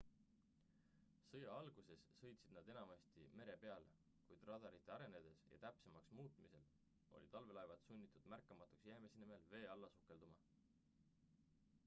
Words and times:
sõja 1.31 1.49
alguses 1.55 2.05
sõitsid 2.21 2.53
nad 2.55 2.69
enamasti 2.75 3.25
mere 3.41 3.57
peal 3.65 3.83
kuid 4.29 4.47
radarite 4.49 4.93
arenedes 4.95 5.43
ja 5.51 5.59
täpsemaks 5.65 6.15
muutumisel 6.21 6.65
olid 7.19 7.37
allveelaevad 7.41 7.83
sunnitud 7.91 8.29
märkamatuks 8.35 8.87
jäämise 8.91 9.21
nimel 9.25 9.45
vee 9.53 9.65
alla 9.75 9.91
sukelduma 9.97 10.41